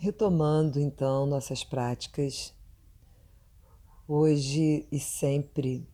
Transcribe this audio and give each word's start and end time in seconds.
Retomando 0.00 0.78
então 0.78 1.26
nossas 1.26 1.64
práticas, 1.64 2.54
hoje 4.06 4.86
e 4.92 5.00
sempre, 5.00 5.88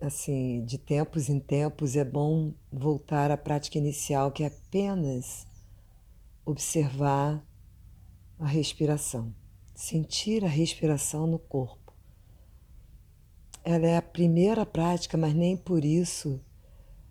assim, 0.00 0.64
de 0.64 0.78
tempos 0.78 1.28
em 1.28 1.38
tempos, 1.38 1.94
é 1.94 2.04
bom 2.04 2.52
voltar 2.72 3.30
à 3.30 3.36
prática 3.36 3.78
inicial, 3.78 4.32
que 4.32 4.42
é 4.42 4.48
apenas 4.48 5.46
observar 6.44 7.46
a 8.36 8.48
respiração, 8.48 9.32
sentir 9.72 10.44
a 10.44 10.48
respiração 10.48 11.24
no 11.24 11.38
corpo. 11.38 11.94
Ela 13.62 13.86
é 13.86 13.96
a 13.96 14.02
primeira 14.02 14.66
prática, 14.66 15.16
mas 15.16 15.32
nem 15.32 15.56
por 15.56 15.84
isso 15.84 16.40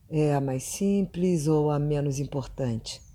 é 0.10 0.36
a 0.36 0.42
mais 0.42 0.64
simples 0.64 1.48
ou 1.48 1.72
a 1.72 1.80
menos 1.80 2.20
importante 2.20 3.10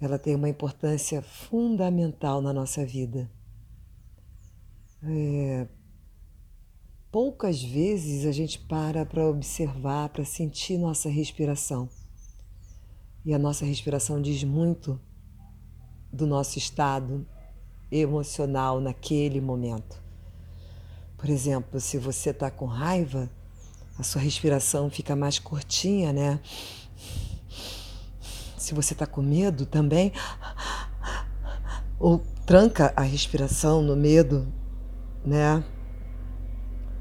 ela 0.00 0.18
tem 0.18 0.34
uma 0.34 0.48
importância 0.48 1.20
fundamental 1.22 2.40
na 2.40 2.52
nossa 2.52 2.84
vida. 2.84 3.30
É, 5.02 5.66
poucas 7.10 7.62
vezes 7.62 8.26
a 8.26 8.32
gente 8.32 8.58
para 8.58 9.04
para 9.04 9.26
observar, 9.26 10.08
para 10.10 10.24
sentir 10.24 10.78
nossa 10.78 11.08
respiração. 11.08 11.88
E 13.24 13.34
a 13.34 13.38
nossa 13.38 13.64
respiração 13.64 14.22
diz 14.22 14.42
muito 14.44 15.00
do 16.12 16.26
nosso 16.26 16.58
estado 16.58 17.26
emocional 17.90 18.80
naquele 18.80 19.40
momento. 19.40 20.00
Por 21.16 21.28
exemplo, 21.28 21.80
se 21.80 21.98
você 21.98 22.30
está 22.30 22.50
com 22.50 22.66
raiva, 22.66 23.28
a 23.98 24.02
sua 24.04 24.22
respiração 24.22 24.88
fica 24.88 25.16
mais 25.16 25.38
curtinha, 25.38 26.12
né? 26.12 26.40
Se 28.68 28.74
você 28.74 28.92
está 28.92 29.06
com 29.06 29.22
medo 29.22 29.64
também, 29.64 30.12
ou 31.98 32.22
tranca 32.44 32.92
a 32.94 33.00
respiração 33.00 33.80
no 33.80 33.96
medo, 33.96 34.46
né? 35.24 35.64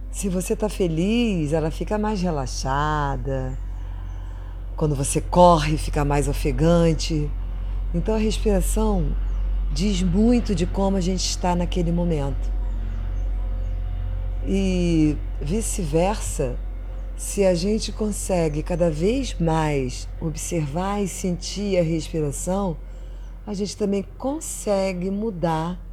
Se 0.09 0.29
você 0.29 0.53
está 0.53 0.69
feliz, 0.69 1.51
ela 1.51 1.69
fica 1.69 1.97
mais 1.97 2.21
relaxada. 2.21 3.59
Quando 4.77 4.95
você 4.95 5.19
corre, 5.19 5.77
fica 5.77 6.05
mais 6.05 6.29
ofegante. 6.29 7.29
Então 7.93 8.15
a 8.15 8.17
respiração 8.17 9.13
diz 9.73 10.01
muito 10.01 10.55
de 10.55 10.65
como 10.65 10.95
a 10.95 11.01
gente 11.01 11.25
está 11.25 11.53
naquele 11.53 11.91
momento. 11.91 12.49
E 14.45 15.17
vice-versa, 15.41 16.55
se 17.17 17.43
a 17.43 17.55
gente 17.55 17.91
consegue 17.91 18.61
cada 18.61 18.91
vez 18.91 19.33
mais 19.39 20.07
observar 20.21 21.01
e 21.01 21.07
sentir 21.07 21.75
a 21.77 21.81
respiração, 21.81 22.77
a 23.45 23.55
gente 23.55 23.75
também 23.75 24.03
consegue 24.03 25.09
mudar 25.09 25.83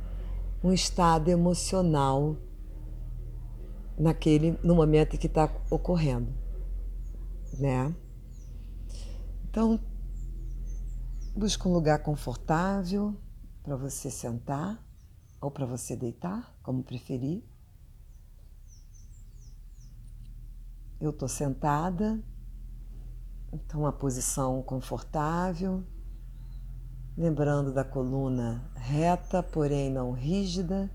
um 0.63 0.71
estado 0.71 1.31
emocional 1.31 2.37
naquele 3.99 4.59
no 4.63 4.75
momento 4.75 5.17
que 5.17 5.27
está 5.27 5.51
ocorrendo, 5.71 6.31
né? 7.59 7.95
Então, 9.49 9.81
busca 11.35 11.67
um 11.69 11.73
lugar 11.73 12.03
confortável 12.03 13.17
para 13.63 13.77
você 13.77 14.11
sentar 14.11 14.85
ou 15.41 15.51
para 15.51 15.65
você 15.65 15.97
deitar, 15.97 16.55
como 16.63 16.83
preferir. 16.83 17.43
Eu 21.05 21.11
estou 21.11 21.29
sentada, 21.29 22.19
então 23.53 23.81
uma 23.81 23.93
posição 23.93 24.63
confortável, 24.63 25.85
lembrando 27.15 27.75
da 27.75 27.85
coluna 27.85 28.73
reta, 28.75 29.43
porém 29.43 29.91
não 29.91 30.13
rígida. 30.13 30.91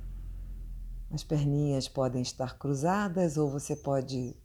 As 1.12 1.24
perninhas 1.24 1.88
podem 1.88 2.24
estar 2.24 2.58
cruzadas 2.58 3.38
ou 3.38 3.52
você 3.52 3.76
pode 3.76 4.36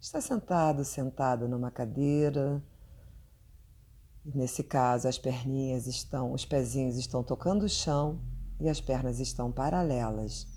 estar 0.00 0.20
sentado, 0.20 0.84
sentada 0.84 1.46
numa 1.46 1.70
cadeira. 1.70 2.60
Nesse 4.24 4.64
caso, 4.64 5.06
as 5.06 5.20
perninhas 5.20 5.86
estão, 5.86 6.32
os 6.32 6.44
pezinhos 6.44 6.96
estão 6.96 7.22
tocando 7.22 7.62
o 7.62 7.68
chão 7.68 8.20
e 8.58 8.68
as 8.68 8.80
pernas 8.80 9.20
estão 9.20 9.52
paralelas. 9.52 10.48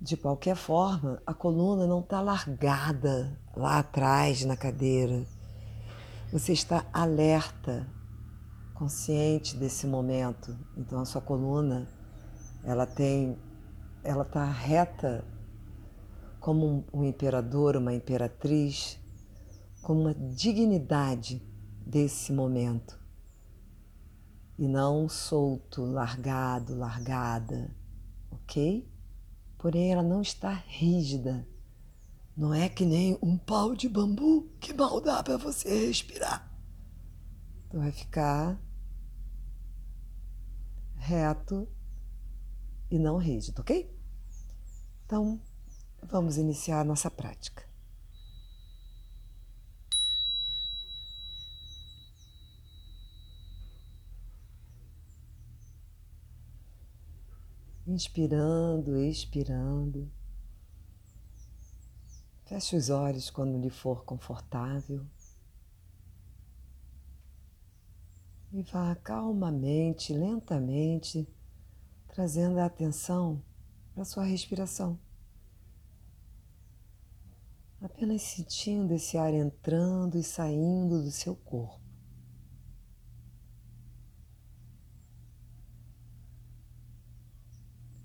De 0.00 0.16
qualquer 0.16 0.56
forma, 0.56 1.20
a 1.26 1.34
coluna 1.34 1.86
não 1.86 2.00
está 2.00 2.22
largada 2.22 3.38
lá 3.54 3.80
atrás 3.80 4.44
na 4.44 4.56
cadeira. 4.56 5.26
Você 6.32 6.52
está 6.52 6.86
alerta, 6.90 7.86
consciente 8.74 9.56
desse 9.56 9.86
momento. 9.86 10.56
Então 10.74 11.00
a 11.00 11.04
sua 11.04 11.20
coluna, 11.20 11.86
ela 12.64 12.86
tem, 12.86 13.38
ela 14.02 14.22
está 14.22 14.44
reta 14.44 15.22
como 16.38 16.66
um, 16.66 16.84
um 17.00 17.04
imperador, 17.04 17.76
uma 17.76 17.92
imperatriz, 17.92 18.98
com 19.82 19.92
uma 19.92 20.14
dignidade 20.14 21.42
desse 21.84 22.32
momento 22.32 22.98
e 24.60 24.68
não 24.68 25.08
solto, 25.08 25.84
largado, 25.84 26.74
largada, 26.74 27.74
ok? 28.30 28.86
Porém 29.60 29.92
ela 29.92 30.02
não 30.02 30.22
está 30.22 30.50
rígida. 30.66 31.46
Não 32.34 32.54
é 32.54 32.68
que 32.68 32.86
nem 32.86 33.18
um 33.22 33.36
pau 33.36 33.76
de 33.76 33.88
bambu 33.88 34.48
que 34.58 34.72
mal 34.72 35.00
dá 35.00 35.22
para 35.22 35.36
você 35.36 35.86
respirar. 35.86 36.50
Então 37.66 37.80
vai 37.80 37.92
ficar 37.92 38.58
reto 40.96 41.68
e 42.90 42.98
não 42.98 43.18
rígido, 43.18 43.60
ok? 43.60 43.94
Então 45.04 45.38
vamos 46.02 46.38
iniciar 46.38 46.80
a 46.80 46.84
nossa 46.84 47.10
prática. 47.10 47.69
Inspirando, 58.00 58.98
expirando. 58.98 60.10
Feche 62.46 62.74
os 62.74 62.88
olhos 62.88 63.28
quando 63.28 63.58
lhe 63.58 63.68
for 63.68 64.04
confortável. 64.04 65.06
E 68.52 68.62
vá 68.62 68.96
calmamente, 68.96 70.14
lentamente, 70.14 71.28
trazendo 72.08 72.58
a 72.58 72.64
atenção 72.64 73.44
para 73.92 74.02
a 74.02 74.06
sua 74.06 74.24
respiração. 74.24 74.98
Apenas 77.82 78.22
sentindo 78.22 78.94
esse 78.94 79.18
ar 79.18 79.32
entrando 79.32 80.18
e 80.18 80.22
saindo 80.22 81.02
do 81.02 81.10
seu 81.10 81.36
corpo. 81.36 81.89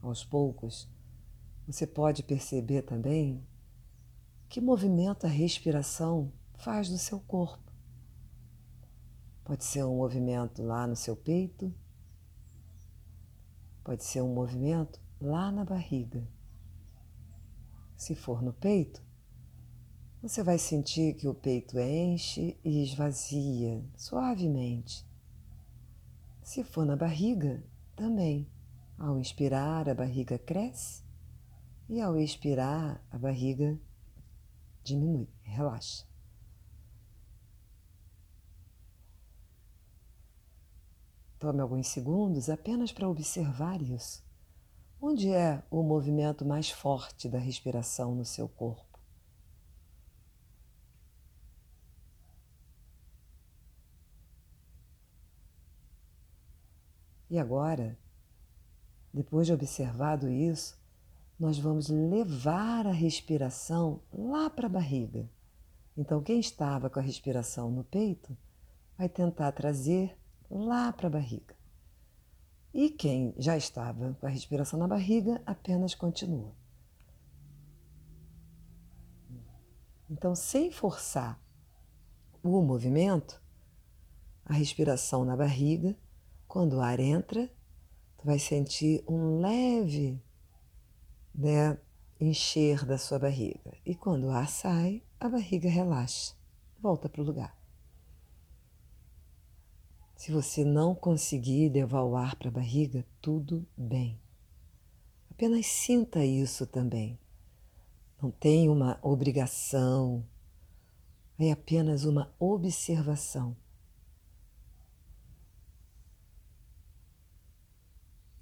Aos 0.08 0.24
poucos, 0.24 0.90
você 1.68 1.86
pode 1.88 2.24
perceber 2.24 2.84
também 2.84 3.46
que 4.48 4.62
movimento 4.62 5.26
a 5.26 5.30
respiração 5.30 6.32
faz 6.58 6.90
no 6.90 6.98
seu 6.98 7.20
corpo. 7.20 7.72
Pode 9.44 9.64
ser 9.64 9.84
um 9.84 9.98
movimento 9.98 10.64
lá 10.64 10.88
no 10.88 10.96
seu 10.96 11.16
peito, 11.16 11.74
pode 13.84 14.04
ser 14.04 14.22
um 14.22 14.34
movimento 14.34 15.00
lá 15.20 15.52
na 15.52 15.64
barriga. 15.64 16.28
Se 17.96 18.16
for 18.16 18.42
no 18.42 18.54
peito, 18.54 19.04
você 20.22 20.42
vai 20.42 20.58
sentir 20.58 21.14
que 21.16 21.28
o 21.28 21.34
peito 21.34 21.80
enche 21.80 22.60
e 22.64 22.82
esvazia 22.82 23.84
suavemente. 23.96 25.08
Se 26.42 26.64
for 26.64 26.86
na 26.86 26.96
barriga, 26.96 27.64
também. 27.96 28.48
Ao 28.98 29.20
inspirar, 29.20 29.90
a 29.90 29.94
barriga 29.94 30.40
cresce 30.40 31.04
e 31.90 32.02
ao 32.02 32.18
expirar, 32.18 33.06
a 33.12 33.18
barriga 33.18 33.78
diminui, 34.84 35.28
relaxa. 35.44 36.06
Tome 41.38 41.62
alguns 41.62 41.88
segundos 41.88 42.50
apenas 42.50 42.92
para 42.92 43.10
observar 43.10 43.82
isso. 43.82 44.24
Onde 45.00 45.30
é 45.30 45.62
o 45.70 45.84
movimento 45.84 46.46
mais 46.46 46.72
forte 46.72 47.28
da 47.28 47.38
respiração 47.38 48.16
no 48.16 48.26
seu 48.26 48.48
corpo? 48.48 49.00
E 57.30 57.38
agora, 57.38 57.98
depois 59.16 59.48
de 59.48 59.54
observado 59.54 60.30
isso, 60.30 60.78
nós 61.40 61.58
vamos 61.58 61.88
levar 61.88 62.86
a 62.86 62.92
respiração 62.92 64.02
lá 64.14 64.50
para 64.50 64.68
a 64.68 64.70
barriga. 64.70 65.30
Então, 65.96 66.22
quem 66.22 66.38
estava 66.38 66.90
com 66.90 67.00
a 67.00 67.02
respiração 67.02 67.72
no 67.72 67.86
peito 67.86 68.38
vai 68.98 69.08
tentar 69.08 69.54
trazer 69.54 70.18
lá 70.50 70.92
para 70.92 71.08
a 71.08 71.12
barriga. 71.12 71.56
E 72.74 72.90
quem 72.90 73.34
já 73.38 73.56
estava 73.56 74.18
com 74.20 74.26
a 74.28 74.30
respiração 74.30 74.78
na 74.78 74.88
barriga 74.88 75.42
apenas 75.46 75.96
continua. 75.96 76.54
Então, 80.10 80.36
sem 80.36 80.74
forçar 80.74 81.42
o 82.44 82.62
movimento, 82.62 83.42
a 84.44 84.54
respiração 84.54 85.24
na 85.24 85.38
barriga, 85.38 85.98
quando 86.50 86.74
o 86.74 86.82
ar 86.82 87.00
entra, 87.00 87.50
vai 88.26 88.40
sentir 88.40 89.04
um 89.08 89.40
leve 89.40 90.20
né, 91.34 91.78
encher 92.20 92.84
da 92.84 92.98
sua 92.98 93.20
barriga. 93.20 93.78
E 93.86 93.94
quando 93.94 94.24
o 94.26 94.32
ar 94.32 94.50
sai, 94.50 95.04
a 95.20 95.30
barriga 95.30 95.70
relaxa, 95.70 96.34
volta 96.82 97.08
para 97.08 97.22
o 97.22 97.24
lugar. 97.24 97.56
Se 100.16 100.32
você 100.32 100.66
não 100.66 100.96
conseguir 100.96 101.70
levar 101.70 102.02
o 102.02 102.16
ar 102.16 102.36
para 102.36 102.48
a 102.48 102.52
barriga, 102.52 103.06
tudo 103.22 103.64
bem. 103.78 104.20
Apenas 105.30 105.68
sinta 105.68 106.26
isso 106.26 106.66
também. 106.66 107.20
Não 108.20 108.32
tem 108.32 108.70
uma 108.70 108.98
obrigação, 109.04 110.26
é 111.38 111.52
apenas 111.52 112.06
uma 112.06 112.34
observação. 112.40 113.56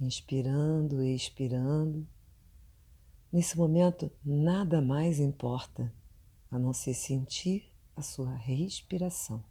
Inspirando 0.03 1.01
e 1.01 1.15
expirando. 1.15 2.05
Nesse 3.31 3.57
momento, 3.57 4.11
nada 4.23 4.81
mais 4.81 5.17
importa 5.17 5.93
a 6.51 6.59
não 6.59 6.73
ser 6.73 6.93
sentir 6.93 7.71
a 7.95 8.01
sua 8.01 8.35
respiração. 8.35 9.41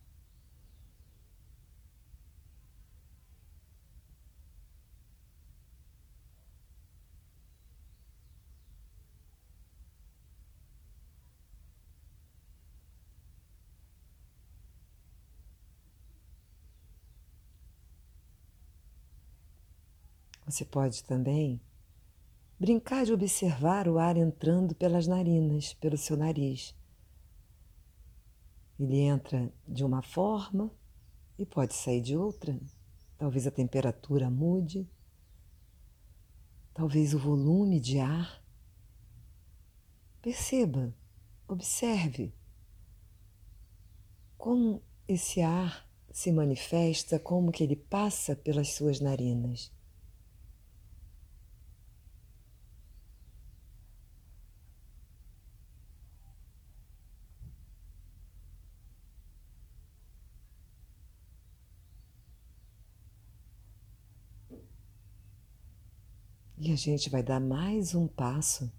Você 20.52 20.66
pode 20.66 21.02
também 21.04 21.58
brincar 22.60 23.06
de 23.06 23.12
observar 23.14 23.88
o 23.88 23.98
ar 23.98 24.18
entrando 24.18 24.74
pelas 24.74 25.06
narinas, 25.06 25.72
pelo 25.72 25.96
seu 25.96 26.14
nariz. 26.14 26.76
Ele 28.78 28.98
entra 28.98 29.50
de 29.66 29.82
uma 29.82 30.02
forma 30.02 30.70
e 31.38 31.46
pode 31.46 31.72
sair 31.72 32.02
de 32.02 32.14
outra. 32.14 32.60
Talvez 33.16 33.46
a 33.46 33.50
temperatura 33.50 34.28
mude, 34.28 34.86
talvez 36.74 37.14
o 37.14 37.18
volume 37.18 37.80
de 37.80 37.98
ar. 37.98 38.44
Perceba, 40.20 40.94
observe 41.48 42.30
como 44.36 44.82
esse 45.08 45.40
ar 45.40 45.88
se 46.12 46.30
manifesta, 46.30 47.18
como 47.18 47.50
que 47.50 47.64
ele 47.64 47.74
passa 47.74 48.36
pelas 48.36 48.74
suas 48.74 49.00
narinas. 49.00 49.72
E 66.64 66.70
a 66.70 66.76
gente 66.76 67.10
vai 67.10 67.24
dar 67.24 67.40
mais 67.40 67.92
um 67.92 68.06
passo, 68.06 68.72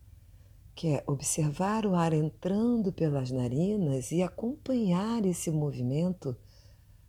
que 0.74 0.88
é 0.88 1.04
observar 1.06 1.86
o 1.86 1.96
ar 1.96 2.14
entrando 2.14 2.94
pelas 2.94 3.30
narinas 3.30 4.10
e 4.14 4.24
acompanhar 4.24 5.26
esse 5.26 5.52
movimento 5.52 6.34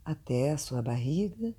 até 0.04 0.50
a 0.50 0.58
sua 0.58 0.82
barriga 0.82 1.54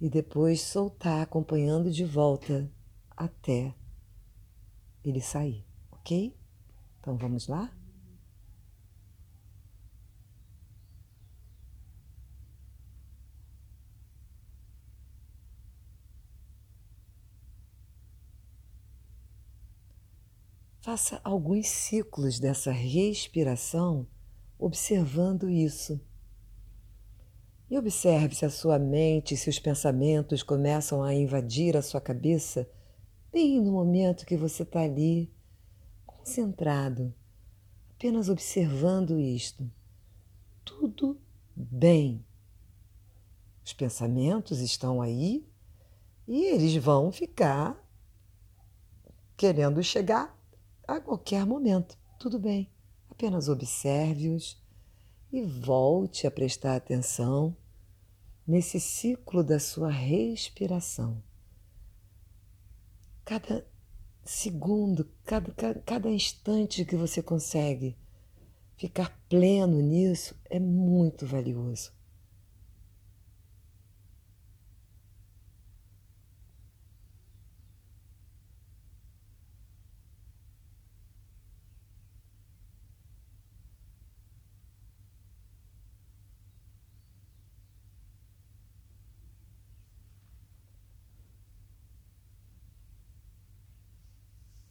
e 0.00 0.08
depois 0.08 0.62
soltar, 0.62 1.20
acompanhando 1.20 1.90
de 1.90 2.02
volta 2.02 2.66
até 3.14 3.74
ele 5.04 5.20
sair, 5.20 5.62
ok? 5.90 6.34
Então 6.98 7.18
vamos 7.18 7.46
lá? 7.46 7.70
Faça 20.92 21.22
alguns 21.24 21.68
ciclos 21.68 22.38
dessa 22.38 22.70
respiração 22.70 24.06
observando 24.58 25.48
isso. 25.48 25.98
E 27.70 27.78
observe 27.78 28.34
se 28.34 28.44
a 28.44 28.50
sua 28.50 28.78
mente, 28.78 29.34
se 29.34 29.48
os 29.48 29.58
pensamentos 29.58 30.42
começam 30.42 31.02
a 31.02 31.14
invadir 31.14 31.78
a 31.78 31.80
sua 31.80 31.98
cabeça 31.98 32.68
bem 33.32 33.58
no 33.58 33.72
momento 33.72 34.26
que 34.26 34.36
você 34.36 34.64
está 34.64 34.82
ali, 34.82 35.32
concentrado, 36.04 37.14
apenas 37.92 38.28
observando 38.28 39.18
isto. 39.18 39.66
Tudo 40.62 41.18
bem. 41.56 42.22
Os 43.64 43.72
pensamentos 43.72 44.60
estão 44.60 45.00
aí 45.00 45.48
e 46.28 46.44
eles 46.48 46.76
vão 46.76 47.10
ficar 47.10 47.82
querendo 49.38 49.82
chegar 49.82 50.41
a 50.86 51.00
qualquer 51.00 51.46
momento. 51.46 51.98
Tudo 52.18 52.38
bem, 52.38 52.70
apenas 53.10 53.48
observe-os 53.48 54.60
e 55.32 55.42
volte 55.42 56.26
a 56.26 56.30
prestar 56.30 56.76
atenção 56.76 57.56
nesse 58.46 58.78
ciclo 58.78 59.42
da 59.42 59.58
sua 59.58 59.90
respiração. 59.90 61.22
Cada 63.24 63.66
segundo, 64.24 65.10
cada, 65.24 65.52
cada, 65.52 65.80
cada 65.80 66.08
instante 66.08 66.84
que 66.84 66.96
você 66.96 67.22
consegue 67.22 67.96
ficar 68.76 69.16
pleno 69.28 69.80
nisso 69.80 70.36
é 70.50 70.58
muito 70.58 71.26
valioso. 71.26 71.92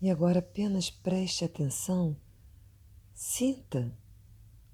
E 0.02 0.10
agora 0.10 0.40
apenas 0.40 0.90
preste 0.90 1.46
atenção, 1.46 2.18
sinta 3.14 3.96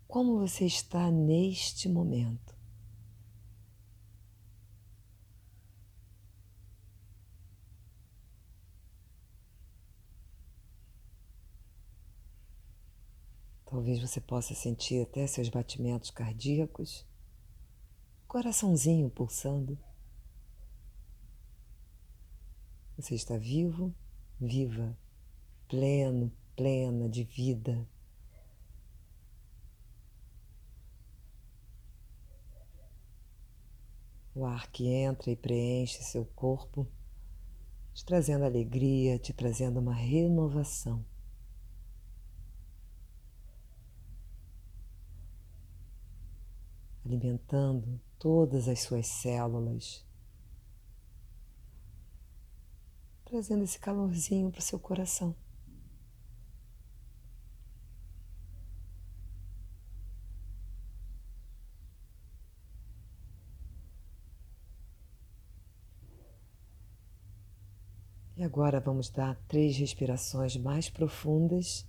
como 0.07 0.39
você 0.39 0.65
está 0.65 1.12
neste 1.12 1.89
momento. 1.89 2.55
Talvez 13.65 14.00
você 14.00 14.22
possa 14.22 14.55
sentir 14.55 15.01
até 15.01 15.27
seus 15.27 15.50
batimentos 15.50 16.10
cardíacos, 16.10 17.05
coraçãozinho 18.29 19.10
pulsando. 19.10 19.77
Você 22.96 23.13
está 23.13 23.38
vivo, 23.38 23.93
viva 24.39 24.98
pleno, 25.68 26.32
plena 26.56 27.10
de 27.10 27.24
vida. 27.24 27.88
O 34.34 34.46
ar 34.46 34.70
que 34.72 34.88
entra 34.88 35.32
e 35.32 35.36
preenche 35.36 36.04
seu 36.04 36.24
corpo, 36.24 36.88
te 37.94 38.06
trazendo 38.06 38.46
alegria, 38.46 39.18
te 39.18 39.34
trazendo 39.34 39.80
uma 39.80 39.94
renovação. 39.94 41.04
Alimentando 47.04 48.00
todas 48.20 48.68
as 48.68 48.82
suas 48.82 49.08
células, 49.08 50.06
trazendo 53.26 53.64
esse 53.64 53.80
calorzinho 53.80 54.52
para 54.52 54.60
o 54.60 54.64
seu 54.64 54.80
coração. 54.80 55.36
Agora 68.58 68.80
vamos 68.80 69.08
dar 69.12 69.36
três 69.48 69.78
respirações 69.78 70.58
mais 70.58 70.90
profundas 70.90 71.88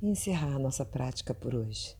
e 0.00 0.08
encerrar 0.08 0.56
a 0.56 0.58
nossa 0.58 0.82
prática 0.82 1.34
por 1.34 1.54
hoje. 1.54 1.94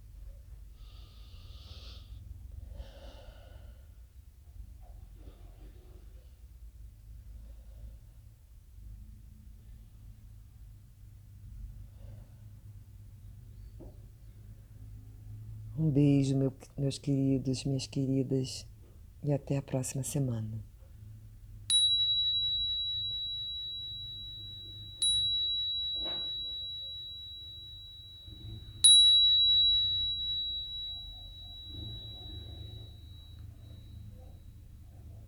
Um 15.78 15.90
beijo, 15.90 16.35
meu, 16.38 16.54
meus 16.78 16.97
queridos, 16.99 17.64
minhas 17.66 17.87
queridas, 17.87 18.66
e 19.23 19.30
até 19.30 19.59
a 19.59 19.62
próxima 19.62 20.02
semana. 20.02 20.69